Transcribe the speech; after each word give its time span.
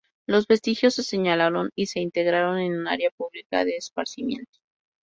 Los 0.25 0.47
vestigios 0.47 0.95
se 0.95 1.03
señalaron 1.03 1.69
y 1.75 1.85
se 1.85 1.99
integraron 1.99 2.57
en 2.57 2.73
un 2.73 2.87
área 2.87 3.11
pública 3.11 3.63
de 3.63 3.77
esparcimiento. 3.77 4.57